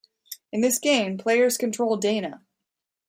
In 0.51 0.61
this 0.61 0.79
game, 0.79 1.19
players 1.19 1.59
control 1.59 1.95
Dana. 1.95 2.41